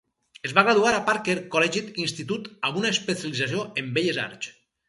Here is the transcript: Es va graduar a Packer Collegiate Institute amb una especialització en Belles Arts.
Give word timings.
Es 0.47 0.53
va 0.59 0.63
graduar 0.67 0.93
a 0.99 1.01
Packer 1.09 1.35
Collegiate 1.57 2.03
Institute 2.05 2.57
amb 2.71 2.81
una 2.83 2.93
especialització 2.97 3.71
en 3.83 3.93
Belles 3.99 4.23
Arts. 4.29 4.53